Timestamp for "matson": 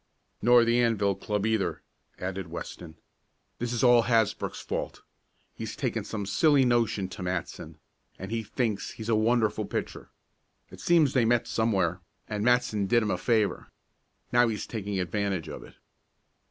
7.21-7.77, 12.43-12.87